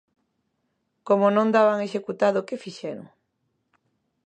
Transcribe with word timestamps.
Como 1.07 1.25
non 1.35 1.53
daban 1.55 1.79
executado, 1.87 2.45
¿que 2.47 2.61
fixeron? 2.63 3.07